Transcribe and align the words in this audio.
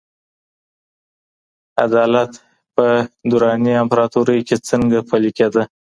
عدالت 1.85 2.31
په 2.75 2.85
دراني 3.31 3.73
امپراتورۍ 3.83 4.39
کي 4.47 4.55
څنګه 4.69 4.99
پلي 5.09 5.31
کېده؟ 5.37 5.63